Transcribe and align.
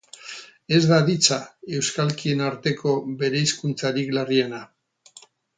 Ez 0.77 0.79
da 0.91 0.97
aditza 1.01 1.37
euskalkien 1.81 2.41
arteko 2.47 2.97
bereizkuntzarik 3.23 4.13
larriena. 4.19 4.67